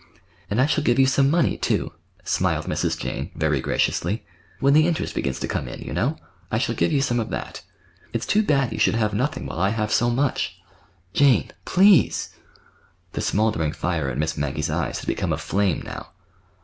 [0.49, 1.91] "And I shall give you some money, too,"
[2.23, 2.97] smiled Mrs.
[2.97, 6.17] Jane, very graciously,—"when the interest begins to come in, you know.
[6.51, 7.61] I shall give you some of that.
[8.11, 10.57] It's too bad you should have nothing while I have so much."
[11.13, 12.29] "Jane, please!"
[13.13, 16.09] The smouldering fire in Miss Maggie's eyes had become a flame now.